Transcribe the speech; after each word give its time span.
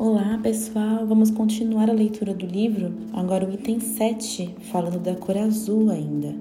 Olá 0.00 0.38
pessoal, 0.40 1.04
vamos 1.04 1.28
continuar 1.28 1.90
a 1.90 1.92
leitura 1.92 2.32
do 2.32 2.46
livro, 2.46 2.94
agora 3.12 3.44
o 3.44 3.52
item 3.52 3.80
7, 3.80 4.54
falando 4.70 5.00
da 5.00 5.16
cor 5.16 5.36
azul 5.36 5.90
ainda. 5.90 6.36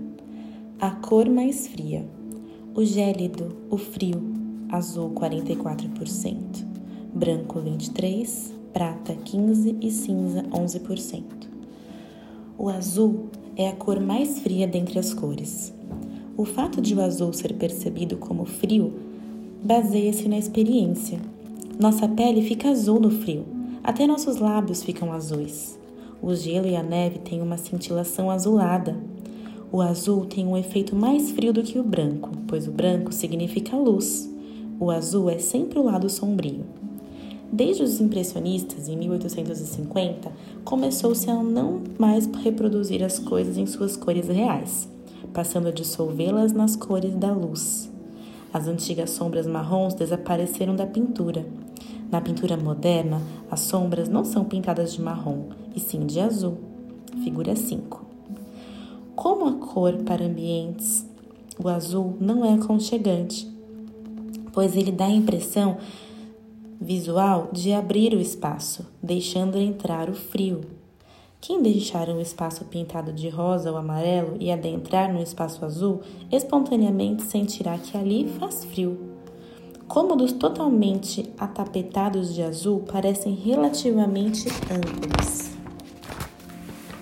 A 0.79 0.91
cor 0.91 1.27
mais 1.27 1.65
fria. 1.65 2.05
O 2.75 2.85
gélido, 2.85 3.57
o 3.71 3.75
frio, 3.75 4.21
azul 4.69 5.09
44%, 5.09 6.37
branco 7.11 7.59
23%, 7.59 8.53
prata 8.71 9.15
15% 9.15 9.77
e 9.81 9.89
cinza 9.89 10.43
11%. 10.51 11.23
O 12.59 12.69
azul 12.69 13.25
é 13.55 13.69
a 13.69 13.75
cor 13.75 13.99
mais 13.99 14.37
fria 14.37 14.67
dentre 14.67 14.99
as 14.99 15.15
cores. 15.15 15.73
O 16.37 16.45
fato 16.45 16.79
de 16.79 16.93
o 16.93 17.01
azul 17.01 17.33
ser 17.33 17.55
percebido 17.55 18.17
como 18.17 18.45
frio 18.45 18.93
baseia-se 19.63 20.29
na 20.29 20.37
experiência. 20.37 21.19
Nossa 21.79 22.07
pele 22.07 22.41
fica 22.41 22.69
azul 22.69 22.99
no 22.99 23.11
frio, 23.11 23.45
até 23.83 24.07
nossos 24.07 24.37
lábios 24.37 24.81
ficam 24.81 25.13
azuis. 25.13 25.77
O 26.19 26.33
gelo 26.33 26.65
e 26.65 26.75
a 26.75 26.81
neve 26.81 27.19
têm 27.19 27.39
uma 27.39 27.55
cintilação 27.55 28.31
azulada. 28.31 28.97
O 29.71 29.79
azul 29.79 30.25
tem 30.25 30.47
um 30.47 30.57
efeito 30.57 30.95
mais 30.95 31.29
frio 31.29 31.53
do 31.53 31.61
que 31.61 31.77
o 31.77 31.83
branco, 31.83 32.31
pois 32.47 32.67
o 32.67 32.71
branco 32.71 33.13
significa 33.13 33.77
luz. 33.77 34.27
O 34.79 34.89
azul 34.89 35.29
é 35.29 35.37
sempre 35.37 35.77
o 35.77 35.83
lado 35.83 36.09
sombrio. 36.09 36.65
Desde 37.53 37.83
os 37.83 38.01
impressionistas, 38.01 38.89
em 38.89 38.97
1850, 38.97 40.31
começou-se 40.65 41.29
a 41.29 41.35
não 41.43 41.83
mais 41.99 42.25
reproduzir 42.43 43.03
as 43.03 43.19
coisas 43.19 43.55
em 43.55 43.67
suas 43.67 43.95
cores 43.95 44.27
reais, 44.27 44.89
passando 45.31 45.67
a 45.67 45.71
dissolvê-las 45.71 46.53
nas 46.53 46.75
cores 46.75 47.13
da 47.13 47.31
luz. 47.31 47.87
As 48.51 48.67
antigas 48.67 49.11
sombras 49.11 49.45
marrons 49.45 49.93
desapareceram 49.93 50.75
da 50.75 50.87
pintura. 50.87 51.45
Na 52.09 52.21
pintura 52.21 52.55
moderna, 52.55 53.21
as 53.51 53.59
sombras 53.59 54.07
não 54.07 54.23
são 54.23 54.45
pintadas 54.45 54.93
de 54.93 55.01
marrom, 55.01 55.49
e 55.75 55.79
sim 55.79 56.05
de 56.05 56.21
azul. 56.21 56.57
Figura 57.21 57.53
5. 57.53 58.05
Como 59.13 59.45
a 59.45 59.53
cor 59.53 59.93
para 60.03 60.25
ambientes, 60.25 61.05
o 61.61 61.67
azul 61.67 62.15
não 62.21 62.45
é 62.45 62.53
aconchegante, 62.53 63.51
pois 64.53 64.77
ele 64.77 64.91
dá 64.91 65.05
a 65.05 65.11
impressão 65.11 65.77
visual 66.79 67.49
de 67.51 67.73
abrir 67.73 68.13
o 68.13 68.21
espaço, 68.21 68.85
deixando 69.03 69.57
entrar 69.57 70.09
o 70.09 70.13
frio. 70.13 70.61
Quem 71.41 71.61
deixar 71.61 72.09
um 72.09 72.21
espaço 72.21 72.63
pintado 72.65 73.11
de 73.11 73.27
rosa 73.27 73.69
ou 73.69 73.77
amarelo 73.77 74.37
e 74.39 74.51
adentrar 74.51 75.11
no 75.11 75.21
espaço 75.21 75.63
azul, 75.65 76.01
espontaneamente 76.31 77.23
sentirá 77.23 77.77
que 77.77 77.97
ali 77.97 78.27
faz 78.39 78.63
frio. 78.63 79.06
Cômodos 79.87 80.33
totalmente 80.33 81.33
atapetados 81.37 82.33
de 82.33 82.43
azul 82.43 82.81
parecem 82.81 83.33
relativamente 83.33 84.49
amplos, 84.69 85.51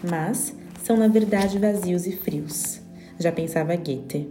mas 0.07 0.55
são 0.83 0.95
na 0.95 1.07
verdade 1.07 1.57
vazios 1.57 2.05
e 2.05 2.11
frios. 2.11 2.79
Já 3.17 3.31
pensava 3.31 3.75
Goethe. 3.75 4.29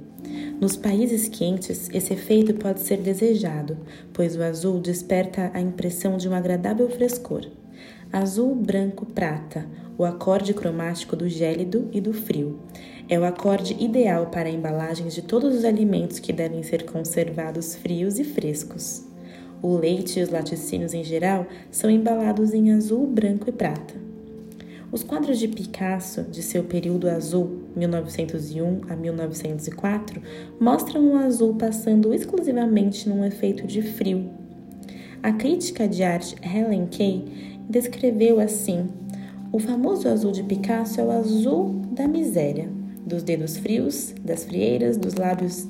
Nos 0.61 0.77
países 0.77 1.29
quentes, 1.29 1.91
esse 1.93 2.15
efeito 2.15 2.55
pode 2.55 2.81
ser 2.81 2.99
desejado, 2.99 3.77
pois 4.13 4.37
o 4.37 4.43
azul 4.43 4.79
desperta 4.79 5.51
a 5.53 5.61
impressão 5.61 6.17
de 6.17 6.29
um 6.29 6.33
agradável 6.33 6.89
frescor. 6.89 7.45
Azul, 8.13 8.55
branco, 8.55 9.05
prata, 9.05 9.69
o 9.97 10.05
acorde 10.05 10.53
cromático 10.53 11.15
do 11.15 11.29
gélido 11.29 11.89
e 11.93 12.01
do 12.01 12.13
frio. 12.13 12.59
É 13.09 13.19
o 13.19 13.25
acorde 13.25 13.77
ideal 13.79 14.27
para 14.27 14.49
embalagens 14.49 15.15
de 15.15 15.23
todos 15.23 15.55
os 15.55 15.65
alimentos 15.65 16.19
que 16.19 16.33
devem 16.33 16.63
ser 16.63 16.85
conservados 16.85 17.77
frios 17.77 18.19
e 18.19 18.25
frescos. 18.25 19.05
O 19.63 19.77
leite 19.77 20.19
e 20.19 20.23
os 20.23 20.31
laticínios 20.31 20.95
em 20.95 21.05
geral 21.05 21.47
são 21.71 21.89
embalados 21.89 22.53
em 22.53 22.73
azul, 22.73 23.07
branco 23.07 23.49
e 23.49 23.53
prata. 23.53 23.95
Os 24.91 25.03
quadros 25.03 25.39
de 25.39 25.49
Picasso, 25.49 26.23
de 26.23 26.43
seu 26.43 26.63
período 26.65 27.09
azul, 27.09 27.63
1901 27.75 28.83
a 28.89 28.95
1904, 28.95 30.23
mostram 30.61 31.13
o 31.13 31.17
azul 31.17 31.55
passando 31.55 32.15
exclusivamente 32.15 33.09
num 33.09 33.25
efeito 33.25 33.67
de 33.67 33.83
frio. 33.83 34.31
A 35.23 35.33
crítica 35.33 35.89
de 35.89 36.03
arte 36.03 36.37
Helen 36.43 36.87
Kay 36.87 37.25
descreveu 37.69 38.39
assim: 38.39 38.87
o 39.55 39.59
famoso 39.61 40.09
azul 40.09 40.33
de 40.33 40.43
Picasso 40.43 41.01
é 41.01 41.05
o 41.05 41.13
azul 41.13 41.81
da 41.93 42.09
miséria, 42.09 42.69
dos 43.07 43.23
dedos 43.23 43.57
frios, 43.57 44.13
das 44.21 44.43
frieiras, 44.43 44.97
dos 44.97 45.15
lábios 45.15 45.69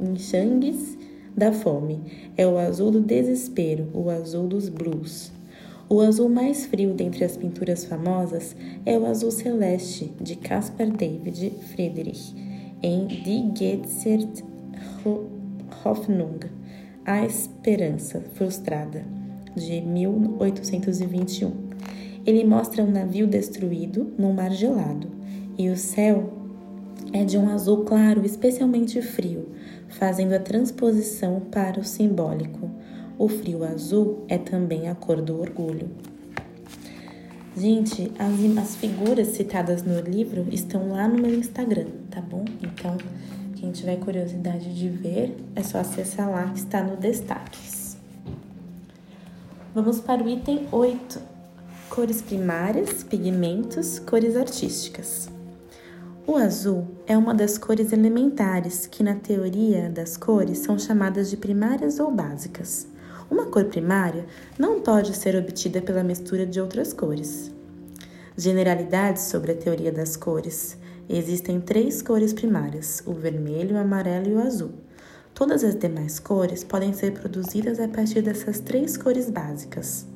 enxangues, 0.00 0.96
da 1.36 1.52
fome. 1.52 2.00
É 2.38 2.46
o 2.46 2.56
azul 2.56 2.90
do 2.90 3.02
desespero, 3.02 3.86
o 3.92 4.08
azul 4.08 4.48
dos 4.48 4.70
blues. 4.70 5.30
O 5.90 6.00
azul 6.00 6.30
mais 6.30 6.64
frio 6.64 6.94
dentre 6.94 7.22
as 7.22 7.36
pinturas 7.36 7.84
famosas 7.84 8.56
é 8.86 8.98
o 8.98 9.04
azul 9.04 9.30
celeste 9.30 10.10
de 10.18 10.34
Caspar 10.36 10.88
David 10.88 11.52
Friedrich 11.74 12.34
em 12.82 13.06
Die 13.08 13.52
Getzert 13.54 14.42
Hoffnung, 15.84 16.40
A 17.04 17.26
Esperança 17.26 18.22
Frustrada, 18.32 19.04
de 19.54 19.82
1821. 19.82 21.65
Ele 22.26 22.44
mostra 22.44 22.82
um 22.82 22.90
navio 22.90 23.26
destruído 23.26 24.12
num 24.18 24.32
mar 24.32 24.50
gelado 24.50 25.08
e 25.56 25.70
o 25.70 25.76
céu 25.76 26.32
é 27.12 27.24
de 27.24 27.38
um 27.38 27.48
azul 27.48 27.84
claro, 27.84 28.26
especialmente 28.26 29.00
frio, 29.00 29.48
fazendo 29.88 30.32
a 30.32 30.40
transposição 30.40 31.40
para 31.40 31.78
o 31.78 31.84
simbólico. 31.84 32.68
O 33.16 33.28
frio 33.28 33.64
azul 33.64 34.24
é 34.28 34.36
também 34.36 34.88
a 34.88 34.94
cor 34.94 35.22
do 35.22 35.40
orgulho. 35.40 35.88
Gente, 37.56 38.12
as, 38.18 38.58
as 38.58 38.76
figuras 38.76 39.28
citadas 39.28 39.82
no 39.82 40.00
livro 40.00 40.46
estão 40.50 40.90
lá 40.90 41.08
no 41.08 41.18
meu 41.18 41.32
Instagram, 41.32 41.86
tá 42.10 42.20
bom? 42.20 42.44
Então, 42.60 42.98
quem 43.54 43.70
tiver 43.70 43.96
curiosidade 43.96 44.74
de 44.74 44.88
ver, 44.88 45.34
é 45.54 45.62
só 45.62 45.78
acessar 45.78 46.30
lá 46.30 46.50
que 46.50 46.58
está 46.58 46.82
no 46.82 46.96
destaques. 46.96 47.96
Vamos 49.74 50.00
para 50.00 50.22
o 50.22 50.28
item 50.28 50.66
8: 50.70 51.35
cores 51.88 52.20
primárias, 52.20 53.02
pigmentos, 53.02 53.98
cores 53.98 54.36
artísticas. 54.36 55.28
O 56.26 56.36
azul 56.36 56.86
é 57.06 57.16
uma 57.16 57.32
das 57.32 57.56
cores 57.56 57.92
elementares 57.92 58.86
que, 58.86 59.02
na 59.02 59.14
teoria 59.14 59.88
das 59.88 60.16
cores, 60.16 60.58
são 60.58 60.78
chamadas 60.78 61.30
de 61.30 61.36
primárias 61.36 62.00
ou 62.00 62.10
básicas. 62.10 62.88
Uma 63.30 63.46
cor 63.46 63.66
primária 63.66 64.26
não 64.58 64.80
pode 64.80 65.16
ser 65.16 65.36
obtida 65.36 65.80
pela 65.80 66.02
mistura 66.02 66.44
de 66.44 66.60
outras 66.60 66.92
cores. 66.92 67.52
Generalidades 68.36 69.22
sobre 69.22 69.52
a 69.52 69.56
teoria 69.56 69.92
das 69.92 70.16
cores. 70.16 70.76
Existem 71.08 71.60
três 71.60 72.02
cores 72.02 72.32
primárias: 72.32 73.02
o 73.06 73.12
vermelho, 73.12 73.76
o 73.76 73.78
amarelo 73.78 74.28
e 74.28 74.34
o 74.34 74.40
azul. 74.42 74.72
Todas 75.32 75.62
as 75.62 75.76
demais 75.76 76.18
cores 76.18 76.64
podem 76.64 76.92
ser 76.92 77.12
produzidas 77.12 77.78
a 77.78 77.86
partir 77.86 78.22
dessas 78.22 78.58
três 78.58 78.96
cores 78.96 79.30
básicas. 79.30 80.06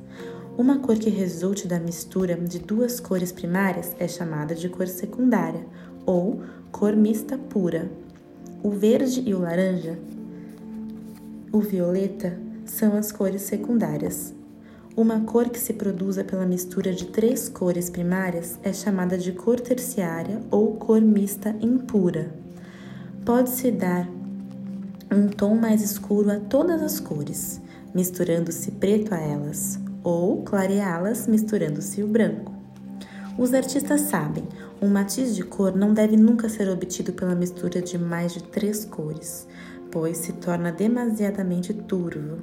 Uma 0.57 0.79
cor 0.79 0.97
que 0.97 1.09
resulte 1.09 1.67
da 1.67 1.79
mistura 1.79 2.35
de 2.35 2.59
duas 2.59 2.99
cores 2.99 3.31
primárias 3.31 3.95
é 3.97 4.07
chamada 4.07 4.53
de 4.53 4.69
cor 4.69 4.87
secundária 4.87 5.65
ou 6.05 6.41
cor 6.71 6.95
mista 6.95 7.37
pura. 7.37 7.89
O 8.61 8.69
verde 8.69 9.23
e 9.25 9.33
o 9.33 9.39
laranja, 9.39 9.97
o 11.51 11.59
violeta 11.59 12.37
são 12.65 12.95
as 12.95 13.11
cores 13.11 13.41
secundárias. 13.41 14.33
Uma 14.95 15.21
cor 15.21 15.49
que 15.49 15.59
se 15.59 15.73
produza 15.73 16.23
pela 16.23 16.45
mistura 16.45 16.93
de 16.93 17.07
três 17.07 17.49
cores 17.49 17.89
primárias 17.89 18.57
é 18.63 18.71
chamada 18.71 19.17
de 19.17 19.31
cor 19.33 19.59
terciária 19.59 20.41
ou 20.49 20.75
cor 20.75 21.01
mista 21.01 21.55
impura. 21.61 22.31
Pode-se 23.25 23.71
dar 23.71 24.07
um 25.11 25.27
tom 25.27 25.55
mais 25.55 25.81
escuro 25.81 26.31
a 26.31 26.39
todas 26.39 26.81
as 26.81 26.99
cores, 26.99 27.59
misturando-se 27.93 28.71
preto 28.71 29.13
a 29.13 29.17
elas, 29.17 29.77
ou 30.03 30.43
clareá-las 30.43 31.27
misturando-se 31.27 32.03
o 32.03 32.07
branco. 32.07 32.53
Os 33.37 33.53
artistas 33.53 34.01
sabem, 34.01 34.43
um 34.81 34.87
matiz 34.87 35.35
de 35.35 35.43
cor 35.43 35.75
não 35.75 35.93
deve 35.93 36.17
nunca 36.17 36.49
ser 36.49 36.69
obtido 36.69 37.13
pela 37.13 37.35
mistura 37.35 37.81
de 37.81 37.97
mais 37.97 38.33
de 38.33 38.43
três 38.43 38.83
cores, 38.83 39.47
pois 39.91 40.17
se 40.17 40.33
torna 40.33 40.71
demasiadamente 40.71 41.73
turvo. 41.73 42.39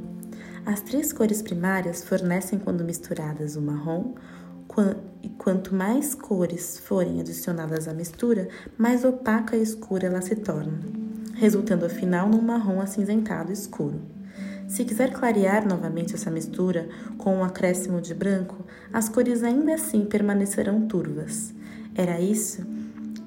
As 0.65 0.81
três 0.81 1.13
cores 1.13 1.43
primárias 1.43 2.05
fornecem, 2.05 2.59
quando 2.59 2.85
misturadas, 2.85 3.57
o 3.57 3.61
marrom, 3.63 4.15
e 5.23 5.29
quanto 5.31 5.75
mais 5.75 6.15
cores 6.15 6.79
forem 6.79 7.21
adicionadas 7.21 7.89
à 7.89 7.95
mistura, 7.95 8.49
mais 8.77 9.05
opaca 9.05 9.57
e 9.57 9.63
escura 9.63 10.07
ela 10.07 10.21
se 10.21 10.37
torna, 10.37 10.79
resultando 11.35 11.87
afinal 11.87 12.29
num 12.29 12.41
marrom 12.41 12.81
acinzentado 12.81 13.51
escuro. 13.51 14.01
Se 14.69 14.85
quiser 14.85 15.13
clarear 15.13 15.67
novamente 15.67 16.15
essa 16.15 16.31
mistura 16.31 16.89
com 17.17 17.37
um 17.37 17.43
acréscimo 17.43 18.03
de 18.03 18.13
branco, 18.13 18.67
as 18.93 19.09
cores 19.09 19.43
ainda 19.43 19.75
assim 19.75 20.05
permanecerão 20.05 20.87
turvas. 20.87 21.55
Era 21.95 22.21
isso 22.21 22.65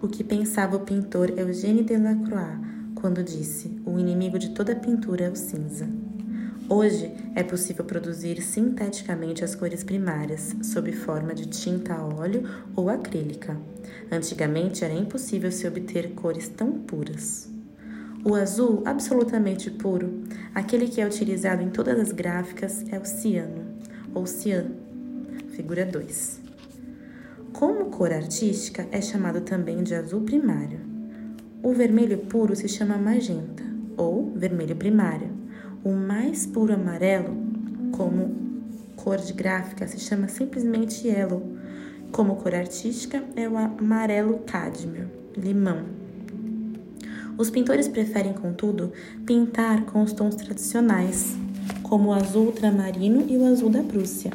o 0.01 0.07
que 0.07 0.23
pensava 0.23 0.75
o 0.75 0.81
pintor 0.81 1.33
Eugène 1.37 1.83
Delacroix 1.83 2.59
quando 2.93 3.23
disse: 3.23 3.75
O 3.85 3.97
inimigo 3.97 4.37
de 4.37 4.51
toda 4.51 4.75
pintura 4.75 5.25
é 5.25 5.29
o 5.29 5.35
cinza. 5.35 5.89
Hoje 6.69 7.11
é 7.35 7.43
possível 7.43 7.83
produzir 7.83 8.41
sinteticamente 8.41 9.43
as 9.43 9.55
cores 9.55 9.83
primárias, 9.83 10.55
sob 10.61 10.91
forma 10.91 11.33
de 11.33 11.47
tinta 11.47 11.95
a 11.95 12.05
óleo 12.05 12.47
ou 12.75 12.87
acrílica. 12.87 13.57
Antigamente 14.11 14.85
era 14.85 14.93
impossível 14.93 15.51
se 15.51 15.67
obter 15.67 16.11
cores 16.13 16.47
tão 16.47 16.71
puras. 16.71 17.49
O 18.23 18.35
azul 18.35 18.83
absolutamente 18.85 19.71
puro, 19.71 20.21
aquele 20.53 20.87
que 20.87 21.01
é 21.01 21.05
utilizado 21.07 21.63
em 21.63 21.71
todas 21.71 21.99
as 21.99 22.11
gráficas, 22.11 22.85
é 22.91 22.99
o 22.99 23.03
ciano, 23.03 23.63
ou 24.13 24.27
cian, 24.27 24.67
figura 25.55 25.83
2. 25.83 26.39
Como 27.51 27.85
cor 27.85 28.13
artística, 28.13 28.87
é 28.91 29.01
chamado 29.01 29.41
também 29.41 29.81
de 29.81 29.95
azul 29.95 30.21
primário. 30.21 30.79
O 31.63 31.73
vermelho 31.73 32.19
puro 32.19 32.55
se 32.55 32.67
chama 32.67 32.95
magenta, 32.95 33.63
ou 33.97 34.31
vermelho 34.35 34.75
primário. 34.75 35.31
O 35.83 35.91
mais 35.91 36.45
puro 36.45 36.75
amarelo, 36.75 37.35
como 37.91 38.35
cor 38.97 39.17
de 39.17 39.33
gráfica, 39.33 39.87
se 39.87 39.99
chama 39.99 40.27
simplesmente 40.27 41.07
yellow. 41.07 41.41
Como 42.11 42.35
cor 42.35 42.53
artística, 42.53 43.23
é 43.35 43.49
o 43.49 43.57
amarelo 43.57 44.39
cádmio, 44.45 45.09
limão. 45.35 46.00
Os 47.41 47.49
pintores 47.49 47.87
preferem, 47.87 48.33
contudo, 48.33 48.91
pintar 49.25 49.87
com 49.87 50.03
os 50.03 50.13
tons 50.13 50.35
tradicionais, 50.35 51.35
como 51.81 52.09
o 52.09 52.13
azul 52.13 52.45
ultramarino 52.45 53.25
e 53.27 53.35
o 53.35 53.45
azul 53.45 53.67
da 53.67 53.81
Prússia. 53.81 54.29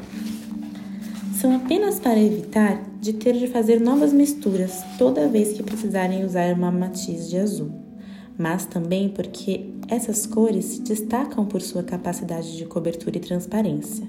São 1.40 1.54
apenas 1.54 2.00
para 2.00 2.18
evitar 2.18 2.82
de 3.00 3.12
ter 3.12 3.34
de 3.34 3.46
fazer 3.46 3.80
novas 3.80 4.12
misturas 4.12 4.82
toda 4.98 5.28
vez 5.28 5.52
que 5.52 5.62
precisarem 5.62 6.24
usar 6.24 6.52
uma 6.52 6.72
matiz 6.72 7.30
de 7.30 7.38
azul, 7.38 7.70
mas 8.36 8.66
também 8.66 9.08
porque 9.08 9.70
essas 9.86 10.26
cores 10.26 10.64
se 10.64 10.80
destacam 10.80 11.46
por 11.46 11.62
sua 11.62 11.84
capacidade 11.84 12.56
de 12.56 12.64
cobertura 12.64 13.18
e 13.18 13.20
transparência. 13.20 14.04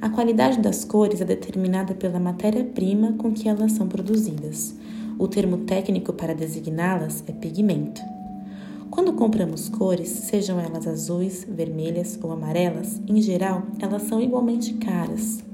A 0.00 0.08
qualidade 0.08 0.60
das 0.60 0.84
cores 0.84 1.20
é 1.20 1.24
determinada 1.24 1.94
pela 1.94 2.20
matéria-prima 2.20 3.14
com 3.14 3.32
que 3.32 3.48
elas 3.48 3.72
são 3.72 3.88
produzidas. 3.88 4.76
O 5.18 5.26
termo 5.26 5.58
técnico 5.64 6.12
para 6.12 6.32
designá-las 6.32 7.24
é 7.26 7.32
pigmento. 7.32 8.19
Quando 8.90 9.12
compramos 9.12 9.68
cores, 9.68 10.08
sejam 10.08 10.58
elas 10.58 10.84
azuis, 10.84 11.46
vermelhas 11.48 12.18
ou 12.20 12.32
amarelas, 12.32 13.00
em 13.06 13.22
geral, 13.22 13.62
elas 13.78 14.02
são 14.02 14.20
igualmente 14.20 14.74
caras. 14.74 15.44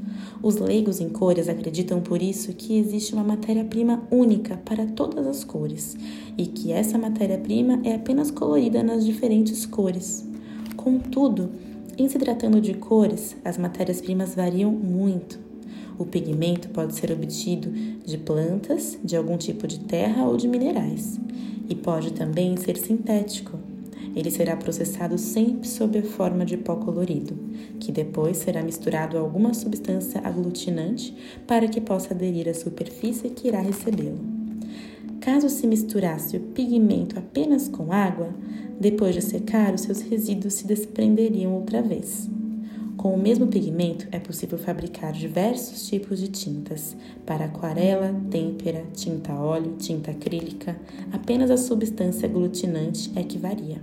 Os 0.43 0.57
leigos 0.57 1.01
em 1.01 1.11
cores 1.11 1.47
acreditam 1.47 2.01
por 2.01 2.23
isso 2.23 2.55
que 2.55 2.79
existe 2.79 3.13
uma 3.13 3.23
matéria-prima 3.23 4.03
única 4.11 4.57
para 4.57 4.87
todas 4.87 5.27
as 5.27 5.45
cores 5.45 5.97
e 6.39 6.47
que 6.47 6.73
essa 6.73 6.97
matéria-prima 6.97 7.81
é 7.85 7.95
apenas 7.95 8.31
colorida 8.31 8.83
nas 8.83 9.05
diferentes 9.05 9.67
cores. 9.67 10.27
Contudo, 10.75 11.51
em 11.99 12.09
se 12.09 12.19
tratando 12.19 12.59
de 12.59 12.73
cores, 12.73 13.37
as 13.45 13.59
matérias-primas 13.59 14.35
variam 14.35 14.73
muito. 14.73 15.39
O 15.99 16.07
pigmento 16.07 16.71
pode 16.71 16.95
ser 16.95 17.13
obtido 17.13 17.71
de 18.05 18.17
plantas, 18.17 18.99
de 19.05 19.15
algum 19.15 19.37
tipo 19.37 19.67
de 19.67 19.81
terra 19.81 20.27
ou 20.27 20.37
de 20.37 20.47
minerais, 20.49 21.19
e 21.69 21.75
pode 21.75 22.13
também 22.13 22.57
ser 22.57 22.77
sintético, 22.77 23.59
ele 24.15 24.31
será 24.31 24.57
processado 24.57 25.19
sempre 25.19 25.69
sob 25.69 25.99
a 25.99 26.03
forma 26.03 26.45
de 26.45 26.57
pó 26.57 26.77
colorido, 26.77 27.37
que 27.79 27.93
depois 27.93 28.39
será 28.39 28.63
misturado 28.63 29.17
a 29.17 29.21
alguma 29.21 29.53
substância 29.53 30.21
aglutinante 30.25 31.15
para 31.47 31.69
que 31.69 31.81
possa 31.81 32.15
aderir 32.15 32.49
à 32.49 32.55
superfície 32.55 33.29
que 33.29 33.49
irá 33.49 33.61
recebê-lo. 33.61 34.19
Caso 35.21 35.49
se 35.51 35.67
misturasse 35.67 36.37
o 36.37 36.41
pigmento 36.41 37.19
apenas 37.19 37.69
com 37.69 37.93
água, 37.93 38.31
depois 38.81 39.15
de 39.15 39.21
secar, 39.21 39.75
os 39.75 39.83
seus 39.83 40.01
resíduos 40.01 40.55
se 40.55 40.67
desprenderiam 40.67 41.53
outra 41.55 41.83
vez. 41.83 42.29
Com 42.97 43.13
o 43.13 43.19
mesmo 43.19 43.47
pigmento 43.47 44.09
é 44.11 44.19
possível 44.19 44.57
fabricar 44.57 45.13
diversos 45.13 45.87
tipos 45.87 46.19
de 46.19 46.29
tintas, 46.29 46.97
para 47.27 47.45
aquarela, 47.45 48.15
têmpera, 48.31 48.85
tinta 48.95 49.35
óleo, 49.35 49.77
tinta 49.79 50.13
acrílica, 50.13 50.77
apenas 51.13 51.51
a 51.51 51.59
substância 51.59 52.27
aglutinante 52.27 53.13
é 53.15 53.23
que 53.23 53.37
varia. 53.37 53.83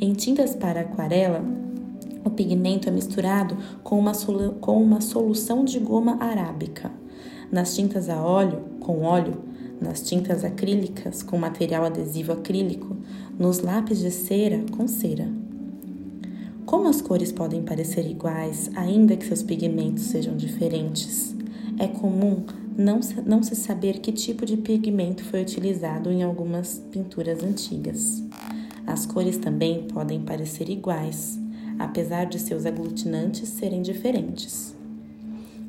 Em 0.00 0.12
tintas 0.12 0.54
para 0.54 0.82
aquarela, 0.82 1.44
o 2.24 2.30
pigmento 2.30 2.88
é 2.88 2.92
misturado 2.92 3.56
com 3.82 3.98
uma, 3.98 4.12
com 4.60 4.80
uma 4.80 5.00
solução 5.00 5.64
de 5.64 5.80
goma 5.80 6.16
arábica. 6.22 6.92
Nas 7.50 7.74
tintas 7.74 8.08
a 8.08 8.22
óleo, 8.22 8.60
com 8.78 9.02
óleo, 9.02 9.42
nas 9.80 10.00
tintas 10.00 10.44
acrílicas, 10.44 11.22
com 11.22 11.36
material 11.38 11.84
adesivo 11.84 12.32
acrílico, 12.32 12.96
nos 13.38 13.60
lápis 13.60 13.98
de 13.98 14.10
cera, 14.10 14.64
com 14.76 14.86
cera. 14.86 15.45
Como 16.66 16.88
as 16.88 17.00
cores 17.00 17.30
podem 17.30 17.62
parecer 17.62 18.04
iguais, 18.10 18.68
ainda 18.74 19.16
que 19.16 19.24
seus 19.24 19.40
pigmentos 19.40 20.02
sejam 20.02 20.36
diferentes, 20.36 21.32
é 21.78 21.86
comum 21.86 22.44
não, 22.76 22.98
não 23.24 23.40
se 23.40 23.54
saber 23.54 24.00
que 24.00 24.10
tipo 24.10 24.44
de 24.44 24.56
pigmento 24.56 25.22
foi 25.22 25.42
utilizado 25.42 26.10
em 26.10 26.24
algumas 26.24 26.82
pinturas 26.90 27.44
antigas. 27.44 28.20
As 28.84 29.06
cores 29.06 29.36
também 29.36 29.84
podem 29.84 30.20
parecer 30.22 30.68
iguais, 30.68 31.38
apesar 31.78 32.24
de 32.24 32.40
seus 32.40 32.66
aglutinantes 32.66 33.48
serem 33.48 33.80
diferentes. 33.80 34.74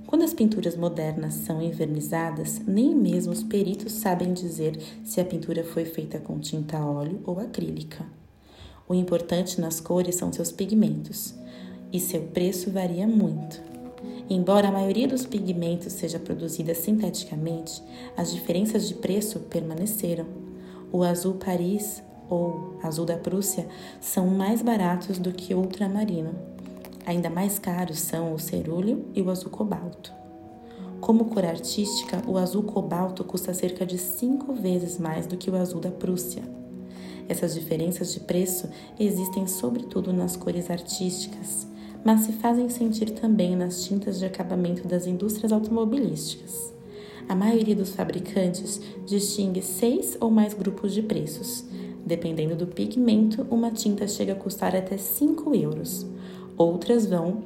Quando 0.07 0.23
as 0.23 0.33
pinturas 0.33 0.75
modernas 0.75 1.35
são 1.35 1.61
envernizadas, 1.61 2.59
nem 2.65 2.95
mesmo 2.95 3.31
os 3.31 3.43
peritos 3.43 3.93
sabem 3.93 4.33
dizer 4.33 4.79
se 5.03 5.21
a 5.21 5.25
pintura 5.25 5.63
foi 5.63 5.85
feita 5.85 6.17
com 6.17 6.39
tinta 6.39 6.83
óleo 6.83 7.21
ou 7.23 7.39
acrílica. 7.39 8.16
O 8.89 8.93
importante 8.93 9.59
nas 9.59 9.79
cores 9.81 10.15
são 10.15 10.31
seus 10.31 10.51
pigmentos, 10.51 11.35
e 11.91 11.99
seu 11.99 12.21
preço 12.21 12.71
varia 12.71 13.05
muito. 13.05 13.61
Embora 14.29 14.67
a 14.67 14.71
maioria 14.71 15.07
dos 15.07 15.25
pigmentos 15.25 15.93
seja 15.93 16.19
produzida 16.19 16.73
sinteticamente, 16.73 17.81
as 18.15 18.31
diferenças 18.31 18.87
de 18.87 18.93
preço 18.93 19.39
permaneceram. 19.41 20.25
O 20.91 21.03
azul 21.03 21.33
Paris 21.33 22.01
ou 22.29 22.77
azul 22.81 23.05
da 23.05 23.17
Prússia 23.17 23.67
são 23.99 24.27
mais 24.27 24.61
baratos 24.61 25.17
do 25.17 25.31
que 25.31 25.53
o 25.53 25.59
ultramarino. 25.59 26.35
Ainda 27.05 27.29
mais 27.29 27.57
caros 27.57 27.99
são 27.99 28.33
o 28.33 28.39
cerúleo 28.39 29.05
e 29.13 29.21
o 29.21 29.29
azul 29.29 29.49
cobalto. 29.49 30.13
Como 30.99 31.25
cor 31.25 31.45
artística, 31.45 32.21
o 32.27 32.37
azul 32.37 32.63
cobalto 32.63 33.23
custa 33.23 33.53
cerca 33.53 33.85
de 33.85 33.97
cinco 33.97 34.53
vezes 34.53 34.97
mais 34.97 35.27
do 35.27 35.37
que 35.37 35.49
o 35.49 35.55
azul 35.55 35.79
da 35.79 35.91
Prússia. 35.91 36.43
Essas 37.29 37.53
diferenças 37.53 38.13
de 38.13 38.19
preço 38.19 38.69
existem 38.99 39.47
sobretudo 39.47 40.13
nas 40.13 40.35
cores 40.35 40.69
artísticas, 40.69 41.67
mas 42.03 42.21
se 42.21 42.31
fazem 42.33 42.69
sentir 42.69 43.11
também 43.11 43.55
nas 43.55 43.83
tintas 43.83 44.19
de 44.19 44.25
acabamento 44.25 44.87
das 44.87 45.05
indústrias 45.05 45.51
automobilísticas. 45.51 46.73
A 47.27 47.35
maioria 47.35 47.75
dos 47.75 47.89
fabricantes 47.89 48.79
distingue 49.05 49.61
seis 49.61 50.17
ou 50.21 50.31
mais 50.31 50.53
grupos 50.53 50.93
de 50.93 51.01
preços, 51.01 51.65
Dependendo 52.07 52.55
do 52.55 52.65
pigmento, 52.65 53.45
uma 53.51 53.69
tinta 53.69 54.07
chega 54.07 54.31
a 54.31 54.35
custar 54.35 54.73
até 54.73 54.95
5 54.95 55.53
euros, 55.53 56.05
outras 56.57 57.05
vão 57.05 57.43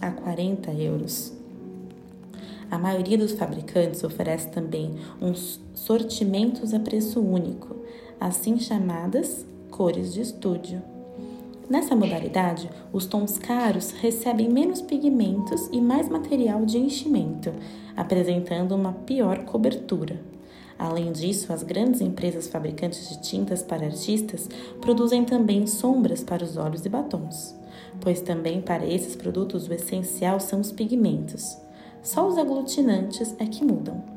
a 0.00 0.08
40 0.08 0.70
euros. 0.70 1.32
A 2.70 2.78
maioria 2.78 3.18
dos 3.18 3.32
fabricantes 3.32 4.04
oferece 4.04 4.50
também 4.50 4.94
uns 5.20 5.60
sortimentos 5.74 6.72
a 6.72 6.78
preço 6.78 7.20
único, 7.20 7.74
assim 8.20 8.58
chamadas 8.58 9.44
cores 9.70 10.12
de 10.14 10.20
estúdio. 10.20 10.80
Nessa 11.68 11.96
modalidade, 11.96 12.70
os 12.92 13.06
tons 13.06 13.38
caros 13.38 13.90
recebem 13.90 14.48
menos 14.48 14.82
pigmentos 14.82 15.68
e 15.72 15.80
mais 15.80 16.08
material 16.08 16.64
de 16.64 16.78
enchimento, 16.78 17.52
apresentando 17.96 18.74
uma 18.74 18.92
pior 18.92 19.44
cobertura. 19.44 20.20
Além 20.78 21.10
disso, 21.10 21.52
as 21.52 21.62
grandes 21.62 22.00
empresas 22.00 22.48
fabricantes 22.48 23.08
de 23.08 23.22
tintas 23.22 23.62
para 23.62 23.86
artistas 23.86 24.48
produzem 24.80 25.24
também 25.24 25.66
sombras 25.66 26.22
para 26.22 26.44
os 26.44 26.56
olhos 26.56 26.84
e 26.84 26.88
batons, 26.88 27.54
pois 28.00 28.20
também 28.20 28.60
para 28.60 28.86
esses 28.86 29.16
produtos 29.16 29.66
o 29.66 29.72
essencial 29.72 30.38
são 30.38 30.60
os 30.60 30.70
pigmentos. 30.70 31.56
Só 32.02 32.28
os 32.28 32.36
aglutinantes 32.36 33.34
é 33.38 33.46
que 33.46 33.64
mudam. 33.64 34.13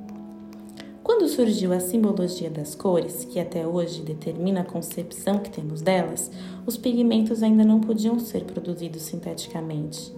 Quando 1.18 1.30
surgiu 1.30 1.74
a 1.74 1.80
simbologia 1.80 2.48
das 2.48 2.76
cores, 2.76 3.26
que 3.26 3.40
até 3.40 3.66
hoje 3.66 4.04
determina 4.04 4.62
a 4.62 4.64
concepção 4.64 5.40
que 5.40 5.50
temos 5.50 5.82
delas, 5.82 6.30
os 6.64 6.78
pigmentos 6.78 7.42
ainda 7.42 7.64
não 7.64 7.82
podiam 7.82 8.20
ser 8.20 8.44
produzidos 8.44 9.02
sinteticamente, 9.02 10.14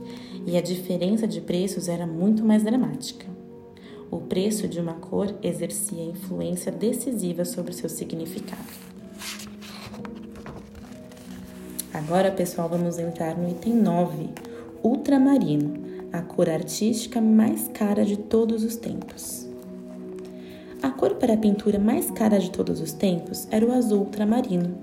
e 0.46 0.58
a 0.58 0.62
diferença 0.62 1.26
de 1.26 1.40
preços 1.40 1.88
era 1.88 2.06
muito 2.06 2.44
mais 2.44 2.64
dramática. 2.64 3.26
O 4.12 4.18
preço 4.18 4.68
de 4.68 4.78
uma 4.82 4.96
cor 4.96 5.34
exercia 5.42 6.04
influência 6.04 6.70
decisiva 6.70 7.46
sobre 7.46 7.72
seu 7.72 7.88
significado. 7.88 8.68
Agora, 11.94 12.30
pessoal, 12.30 12.68
vamos 12.68 13.00
entrar 13.00 13.38
no 13.38 13.48
item 13.50 13.76
9, 13.76 14.30
ultramarino, 14.84 15.76
a 16.12 16.22
cor 16.22 16.50
artística 16.50 17.22
mais 17.22 17.70
cara 17.70 18.04
de 18.04 18.18
todos 18.18 18.66
os 18.66 18.76
tempos. 18.76 19.39
A 20.82 20.90
cor 20.90 21.16
para 21.16 21.34
a 21.34 21.38
pintura 21.38 21.78
mais 21.78 22.10
cara 22.10 22.40
de 22.40 22.52
todos 22.52 22.80
os 22.80 22.94
tempos 22.94 23.48
era 23.52 23.66
o 23.66 23.72
azul 23.74 24.00
ultramarino. 24.00 24.76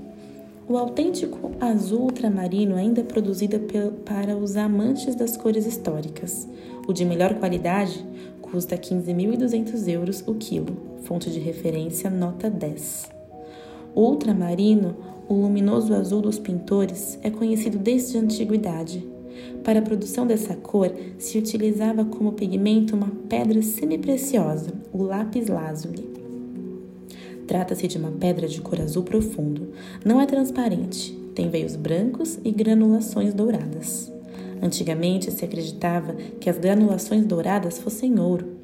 O 0.69 0.77
autêntico 0.77 1.53
azul 1.59 2.03
ultramarino 2.03 2.75
ainda 2.75 3.01
é 3.01 3.05
produzido 3.05 3.59
para 4.05 4.37
os 4.37 4.57
amantes 4.57 5.15
das 5.15 5.39
cores 5.39 5.65
históricas. 5.65 6.47
O 6.87 6.93
de 6.93 7.05
melhor 7.05 7.35
qualidade 7.37 8.05
custa 8.43 8.77
15.200 8.77 9.89
euros 9.89 10.23
o 10.27 10.35
quilo, 10.35 10.77
fonte 11.03 11.31
de 11.31 11.39
referência 11.39 12.11
nota 12.11 12.51
10. 12.51 13.11
O 13.95 14.03
ultramarino, 14.03 14.97
o 15.27 15.35
luminoso 15.35 15.95
azul 15.95 16.21
dos 16.21 16.39
pintores, 16.39 17.19
é 17.23 17.31
conhecido 17.31 17.79
desde 17.79 18.19
a 18.19 18.21
antiguidade. 18.21 19.16
Para 19.63 19.81
a 19.81 19.83
produção 19.83 20.27
dessa 20.27 20.55
cor, 20.55 20.93
se 21.19 21.39
utilizava 21.39 22.05
como 22.05 22.33
pigmento 22.33 22.95
uma 22.95 23.11
pedra 23.29 23.61
semipreciosa, 23.63 24.73
o 24.93 25.03
lápis 25.03 25.49
lazuli. 25.49 26.09
Trata-se 27.47 27.87
de 27.87 27.99
uma 27.99 28.11
pedra 28.11 28.49
de 28.49 28.61
cor 28.61 28.81
azul 28.81 29.03
profundo. 29.03 29.69
Não 30.05 30.21
é 30.21 30.27
transparente, 30.27 31.13
tem 31.35 31.49
veios 31.49 31.77
brancos 31.77 32.39
e 32.45 32.51
granulações 32.51 33.33
douradas. 33.35 34.13
Antigamente 34.61 35.31
se 35.31 35.45
acreditava 35.45 36.15
que 36.41 36.49
as 36.49 36.59
granulações 36.59 37.25
douradas 37.25 37.79
fossem 37.79 38.19
ouro. 38.19 38.57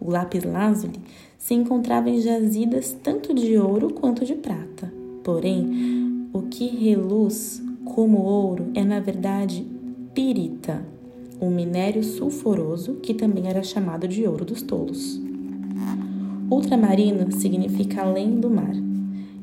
O 0.00 0.10
lápis 0.10 0.44
lazuli 0.44 1.00
se 1.38 1.54
encontrava 1.54 2.10
em 2.10 2.20
jazidas 2.20 2.96
tanto 3.02 3.34
de 3.34 3.56
ouro 3.58 3.92
quanto 3.92 4.24
de 4.24 4.34
prata. 4.34 4.92
Porém, 5.22 6.28
o 6.32 6.42
que 6.42 6.66
reluz 6.66 7.62
como 7.84 8.18
ouro 8.18 8.70
é 8.74 8.84
na 8.84 9.00
verdade 9.00 9.66
pirita, 10.16 10.82
um 11.38 11.50
minério 11.50 12.02
sulfuroso 12.02 12.94
que 13.02 13.12
também 13.12 13.48
era 13.50 13.62
chamado 13.62 14.08
de 14.08 14.26
ouro 14.26 14.46
dos 14.46 14.62
tolos. 14.62 15.20
Ultramarino 16.50 17.30
significa 17.30 18.00
além 18.00 18.40
do 18.40 18.48
mar, 18.48 18.74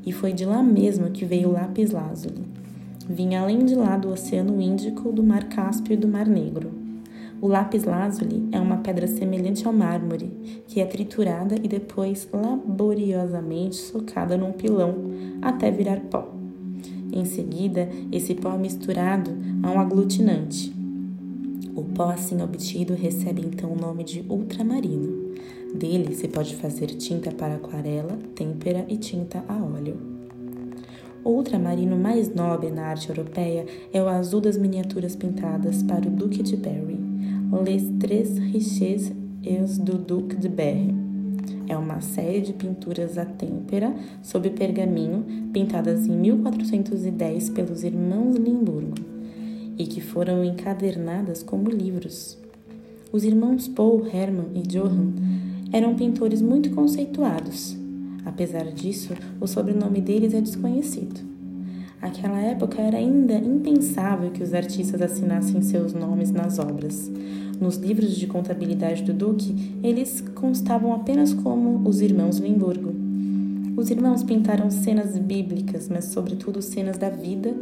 e 0.03 0.11
foi 0.11 0.33
de 0.33 0.45
lá 0.45 0.63
mesmo 0.63 1.11
que 1.11 1.25
veio 1.25 1.49
o 1.49 1.51
lápis 1.51 1.91
lazuli. 1.91 2.41
Vinha 3.07 3.41
além 3.41 3.63
de 3.63 3.75
lá 3.75 3.95
do 3.97 4.09
Oceano 4.09 4.59
Índico, 4.59 5.11
do 5.11 5.21
Mar 5.21 5.43
Cáspio 5.43 5.93
e 5.93 5.97
do 5.97 6.07
Mar 6.07 6.25
Negro. 6.25 6.71
O 7.39 7.47
lápis 7.47 7.83
lazuli 7.83 8.49
é 8.51 8.59
uma 8.59 8.77
pedra 8.77 9.05
semelhante 9.05 9.67
ao 9.67 9.73
mármore, 9.73 10.63
que 10.67 10.81
é 10.81 10.85
triturada 10.85 11.53
e 11.53 11.67
depois 11.67 12.27
laboriosamente 12.33 13.75
socada 13.75 14.35
num 14.35 14.53
pilão 14.53 14.95
até 15.39 15.69
virar 15.69 15.99
pó. 16.09 16.42
Em 17.15 17.25
seguida, 17.25 17.87
esse 18.11 18.33
pó 18.33 18.55
é 18.55 18.57
misturado 18.57 19.29
a 19.61 19.69
um 19.69 19.79
aglutinante. 19.79 20.73
O 21.75 21.83
pó 21.83 22.09
assim 22.09 22.41
obtido 22.41 22.95
recebe 22.95 23.43
então 23.45 23.71
o 23.71 23.79
nome 23.79 24.03
de 24.03 24.25
ultramarino. 24.27 25.35
Dele 25.75 26.15
se 26.15 26.27
pode 26.27 26.55
fazer 26.55 26.87
tinta 26.87 27.31
para 27.31 27.55
aquarela, 27.55 28.17
têmpera 28.33 28.83
e 28.89 28.97
tinta 28.97 29.43
a 29.47 29.63
óleo. 29.63 29.95
O 31.23 31.29
ultramarino 31.29 31.95
mais 31.95 32.33
nobre 32.33 32.71
na 32.71 32.87
arte 32.87 33.09
europeia 33.09 33.67
é 33.93 34.01
o 34.01 34.07
azul 34.07 34.41
das 34.41 34.57
miniaturas 34.57 35.15
pintadas 35.15 35.83
para 35.83 36.07
o 36.07 36.11
Duque 36.11 36.41
de 36.41 36.57
Berry, 36.57 36.99
Les 37.63 37.83
Tres 37.99 38.39
Riches 38.39 39.13
et 39.43 39.79
do 39.79 39.99
Duc 39.99 40.35
de 40.35 40.49
Berry. 40.49 41.02
É 41.67 41.77
uma 41.77 42.01
série 42.01 42.41
de 42.41 42.53
pinturas 42.53 43.17
à 43.17 43.25
têmpera 43.25 43.93
sob 44.21 44.49
pergaminho 44.49 45.25
pintadas 45.53 46.05
em 46.05 46.11
1410 46.11 47.49
pelos 47.49 47.83
irmãos 47.83 48.35
Limburgo 48.35 48.95
e 49.77 49.85
que 49.87 50.01
foram 50.01 50.43
encadernadas 50.43 51.41
como 51.41 51.69
livros. 51.69 52.37
Os 53.11 53.23
irmãos 53.23 53.67
Paul, 53.67 54.05
Hermann 54.07 54.49
e 54.55 54.61
Johann 54.61 55.13
eram 55.71 55.95
pintores 55.95 56.41
muito 56.41 56.69
conceituados. 56.71 57.77
Apesar 58.25 58.65
disso, 58.65 59.13
o 59.39 59.47
sobrenome 59.47 60.01
deles 60.01 60.33
é 60.33 60.41
desconhecido. 60.41 61.21
Aquela 62.01 62.39
época 62.39 62.81
era 62.81 62.97
ainda 62.97 63.35
impensável 63.35 64.29
que 64.31 64.43
os 64.43 64.53
artistas 64.53 65.01
assinassem 65.01 65.61
seus 65.61 65.93
nomes 65.93 66.31
nas 66.31 66.59
obras. 66.59 67.09
Nos 67.63 67.77
livros 67.77 68.17
de 68.17 68.27
contabilidade 68.27 69.03
do 69.03 69.13
Duque, 69.13 69.55
eles 69.81 70.19
constavam 70.35 70.93
apenas 70.93 71.33
como 71.33 71.87
os 71.87 72.01
irmãos 72.01 72.37
Limburgo. 72.37 72.93
Os 73.77 73.89
irmãos 73.89 74.21
pintaram 74.21 74.69
cenas 74.69 75.17
bíblicas, 75.17 75.87
mas 75.87 76.07
sobretudo 76.07 76.61
cenas 76.61 76.97
da 76.97 77.09
vida 77.09 77.55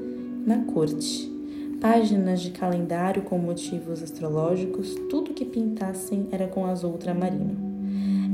na 0.44 0.64
corte. 0.64 1.32
Páginas 1.80 2.42
de 2.42 2.50
calendário 2.50 3.22
com 3.22 3.38
motivos 3.38 4.02
astrológicos, 4.02 4.96
tudo 5.08 5.36
que 5.36 5.46
pintassem 5.46 6.26
era 6.32 6.48
com 6.48 6.66
azul 6.66 6.94
ultramarino. 6.94 7.56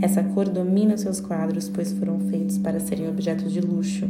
Essa 0.01 0.23
cor 0.23 0.47
domina 0.47 0.95
seus 0.95 1.19
quadros, 1.19 1.67
pois 1.67 1.91
foram 1.91 2.17
feitos 2.29 2.57
para 2.57 2.79
serem 2.79 3.09
objetos 3.09 3.51
de 3.51 3.59
luxo. 3.59 4.07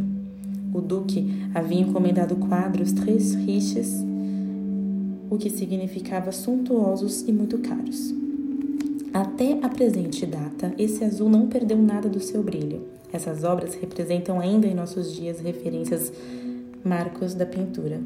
O 0.72 0.80
Duque 0.80 1.50
havia 1.56 1.82
encomendado 1.82 2.36
quadros 2.36 2.92
três 2.92 3.34
riches, 3.34 4.06
o 5.30 5.38
que 5.38 5.50
significava 5.50 6.32
suntuosos 6.32 7.22
e 7.28 7.32
muito 7.32 7.58
caros. 7.60 8.14
Até 9.14 9.60
a 9.64 9.70
presente 9.70 10.26
data, 10.26 10.74
esse 10.78 11.04
azul 11.04 11.30
não 11.30 11.48
perdeu 11.48 11.78
nada 11.78 12.08
do 12.08 12.20
seu 12.20 12.44
brilho. 12.44 12.84
Essas 13.12 13.44
obras 13.44 13.74
representam 13.76 14.40
ainda 14.40 14.68
em 14.68 14.76
nossos 14.76 15.14
dias 15.16 15.40
referências 15.40 16.12
marcos 16.84 17.34
da 17.34 17.46
pintura. 17.46 18.02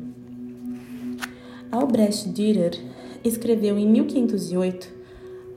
Albrecht 1.72 2.30
Dürer 2.30 2.78
escreveu 3.24 3.78
em 3.78 3.88
1508 3.88 5.02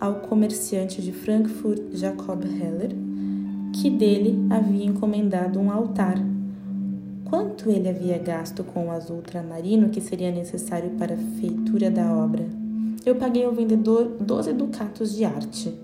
ao 0.01 0.17
comerciante 0.17 1.01
de 1.01 1.13
Frankfurt 1.13 1.83
Jacob 1.93 2.45
Heller, 2.45 2.91
que 3.73 3.91
dele 3.91 4.39
havia 4.51 4.85
encomendado 4.85 5.59
um 5.59 5.71
altar. 5.71 6.19
Quanto 7.25 7.71
ele 7.71 7.89
havia 7.89 8.19
gasto 8.19 8.63
com 8.63 8.87
o 8.87 8.91
azul 8.91 9.17
ultramarino 9.17 9.89
que 9.89 10.01
seria 10.01 10.31
necessário 10.31 10.91
para 10.91 11.15
a 11.15 11.41
feitura 11.41 11.91
da 11.91 12.13
obra? 12.13 12.45
Eu 13.05 13.15
paguei 13.17 13.45
ao 13.45 13.53
vendedor 13.53 14.17
12 14.21 14.53
ducatos 14.53 15.17
de 15.17 15.25
arte 15.25 15.75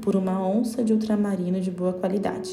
por 0.00 0.16
uma 0.16 0.46
onça 0.46 0.82
de 0.82 0.92
ultramarino 0.92 1.60
de 1.60 1.70
boa 1.70 1.92
qualidade. 1.92 2.50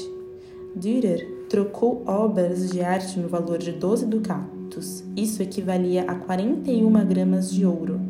Dürer 0.76 1.46
trocou 1.48 2.02
obras 2.06 2.70
de 2.70 2.82
arte 2.82 3.18
no 3.18 3.28
valor 3.28 3.58
de 3.58 3.72
12 3.72 4.06
ducatos. 4.06 5.02
Isso 5.16 5.42
equivalia 5.42 6.02
a 6.02 6.14
41 6.14 7.06
gramas 7.06 7.50
de 7.50 7.64
ouro 7.64 8.00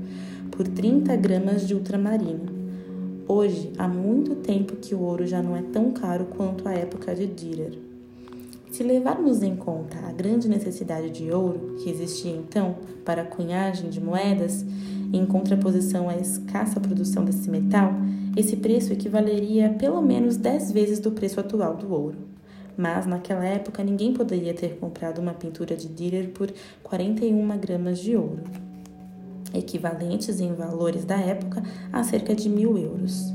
por 0.50 0.66
30 0.66 1.14
gramas 1.16 1.66
de 1.66 1.74
ultramarino. 1.74 2.46
Hoje, 3.28 3.72
há 3.78 3.86
muito 3.86 4.34
tempo 4.36 4.76
que 4.76 4.94
o 4.94 5.00
ouro 5.00 5.26
já 5.26 5.42
não 5.42 5.56
é 5.56 5.62
tão 5.62 5.92
caro 5.92 6.26
quanto 6.36 6.68
a 6.68 6.72
época 6.72 7.14
de 7.14 7.26
Dürer. 7.26 7.93
Se 8.74 8.82
levarmos 8.82 9.40
em 9.40 9.54
conta 9.54 9.96
a 10.04 10.10
grande 10.10 10.48
necessidade 10.48 11.08
de 11.10 11.30
ouro 11.30 11.76
que 11.78 11.88
existia 11.88 12.32
então 12.32 12.74
para 13.04 13.22
a 13.22 13.24
cunhagem 13.24 13.88
de 13.88 14.00
moedas, 14.00 14.66
em 15.12 15.24
contraposição 15.24 16.08
à 16.08 16.16
escassa 16.16 16.80
produção 16.80 17.24
desse 17.24 17.48
metal, 17.48 17.92
esse 18.36 18.56
preço 18.56 18.92
equivaleria 18.92 19.68
a 19.68 19.74
pelo 19.74 20.02
menos 20.02 20.36
10 20.36 20.72
vezes 20.72 20.98
do 20.98 21.12
preço 21.12 21.38
atual 21.38 21.76
do 21.76 21.88
ouro. 21.92 22.18
Mas 22.76 23.06
naquela 23.06 23.44
época 23.44 23.84
ninguém 23.84 24.12
poderia 24.12 24.52
ter 24.52 24.76
comprado 24.80 25.20
uma 25.20 25.34
pintura 25.34 25.76
de 25.76 25.86
Dürer 25.86 26.30
por 26.30 26.52
41 26.82 27.56
gramas 27.58 28.00
de 28.00 28.16
ouro 28.16 28.42
equivalentes 29.54 30.40
em 30.40 30.52
valores 30.52 31.04
da 31.04 31.16
época 31.16 31.62
a 31.92 32.02
cerca 32.02 32.34
de 32.34 32.48
mil 32.48 32.76
euros. 32.76 33.32